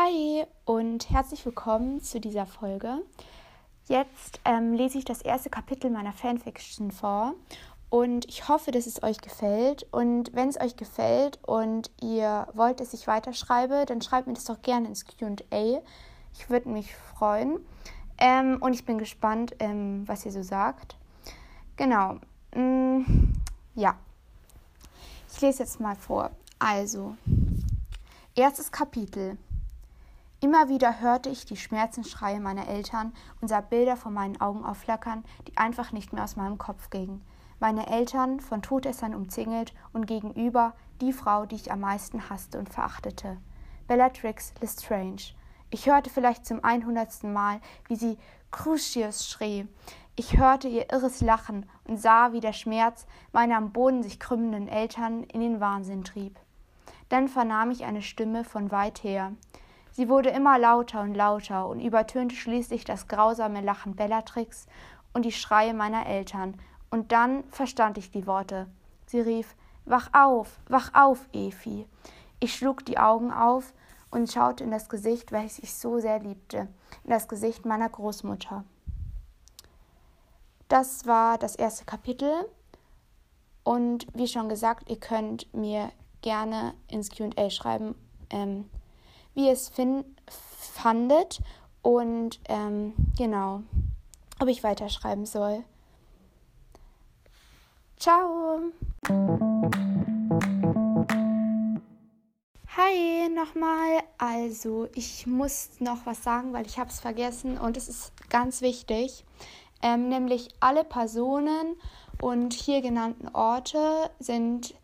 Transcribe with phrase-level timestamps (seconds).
[0.00, 3.02] Hi und herzlich willkommen zu dieser Folge.
[3.88, 7.34] Jetzt ähm, lese ich das erste Kapitel meiner Fanfiction vor
[7.90, 9.88] und ich hoffe, dass es euch gefällt.
[9.90, 14.44] Und wenn es euch gefällt und ihr wollt, dass ich weiterschreibe, dann schreibt mir das
[14.44, 15.82] doch gerne ins QA.
[16.32, 17.58] Ich würde mich freuen.
[18.18, 20.94] Ähm, und ich bin gespannt, ähm, was ihr so sagt.
[21.74, 22.18] Genau.
[22.54, 23.02] Mm,
[23.74, 23.96] ja.
[25.32, 26.30] Ich lese jetzt mal vor.
[26.60, 27.16] Also,
[28.36, 29.36] erstes Kapitel.
[30.40, 35.24] Immer wieder hörte ich die Schmerzensschreie meiner Eltern und sah Bilder vor meinen Augen aufflackern,
[35.48, 37.22] die einfach nicht mehr aus meinem Kopf gingen.
[37.58, 42.68] Meine Eltern, von Todessern umzingelt und gegenüber die Frau, die ich am meisten hasste und
[42.68, 43.38] verachtete.
[43.88, 45.34] Bellatrix Lestrange.
[45.70, 48.16] Ich hörte vielleicht zum einhundertsten Mal, wie sie
[48.52, 49.66] Crucius schrie.
[50.14, 54.68] Ich hörte ihr irres Lachen und sah, wie der Schmerz meine am Boden sich krümmenden
[54.68, 56.38] Eltern in den Wahnsinn trieb.
[57.08, 59.32] Dann vernahm ich eine Stimme von weit her.
[59.98, 64.68] Sie wurde immer lauter und lauter und übertönte schließlich das grausame Lachen Bellatrix
[65.12, 66.54] und die Schreie meiner Eltern.
[66.88, 68.68] Und dann verstand ich die Worte.
[69.06, 71.88] Sie rief Wach auf, wach auf, Efi.
[72.38, 73.74] Ich schlug die Augen auf
[74.12, 76.68] und schaute in das Gesicht, welches ich so sehr liebte,
[77.02, 78.62] in das Gesicht meiner Großmutter.
[80.68, 82.32] Das war das erste Kapitel.
[83.64, 85.90] Und wie schon gesagt, ihr könnt mir
[86.22, 87.96] gerne ins QA schreiben,
[88.30, 88.70] ähm,
[89.38, 89.70] wie ihr es
[90.74, 91.38] fandet
[91.82, 93.62] und ähm, genau,
[94.40, 95.62] ob ich weiterschreiben soll.
[97.96, 98.72] Ciao!
[102.76, 104.02] Hi nochmal.
[104.18, 108.60] Also ich muss noch was sagen, weil ich habe es vergessen und es ist ganz
[108.60, 109.24] wichtig.
[109.82, 111.76] Ähm, nämlich alle Personen
[112.20, 114.74] und hier genannten Orte sind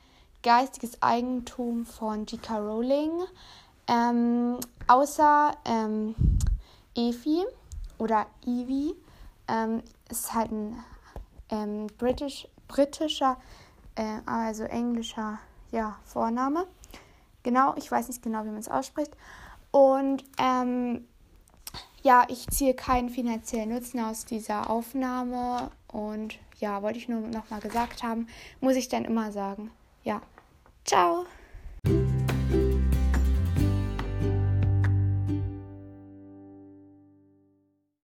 [0.45, 2.57] geistiges Eigentum von J.K.
[2.59, 3.11] Rowling.
[3.89, 6.15] Ähm, außer ähm,
[6.95, 7.45] Evi
[7.99, 8.95] oder Evie
[9.49, 10.85] ähm, ist halt ein
[11.51, 13.37] ähm, British, britischer,
[13.95, 15.39] äh, also englischer
[15.71, 16.67] ja, Vorname.
[17.43, 19.13] Genau, ich weiß nicht genau, wie man es ausspricht.
[19.71, 21.07] Und ähm,
[22.03, 25.71] ja, ich ziehe keinen finanziellen Nutzen aus dieser Aufnahme.
[25.89, 28.29] Und ja, wollte ich nur nochmal gesagt haben,
[28.61, 29.71] muss ich dann immer sagen.
[30.05, 30.23] Ja,
[30.85, 31.27] ciao.